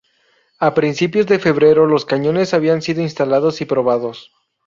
[0.57, 4.31] A principios de febrero los cañones habían sido instalados y probados.